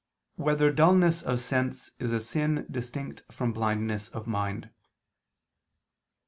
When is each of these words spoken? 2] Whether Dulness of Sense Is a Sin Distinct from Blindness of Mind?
2] 0.37 0.41
Whether 0.41 0.71
Dulness 0.71 1.21
of 1.21 1.39
Sense 1.39 1.91
Is 1.99 2.11
a 2.11 2.19
Sin 2.19 2.65
Distinct 2.71 3.21
from 3.31 3.53
Blindness 3.53 4.07
of 4.07 4.25
Mind? 4.25 4.71